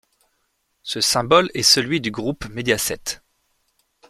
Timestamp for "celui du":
1.61-2.09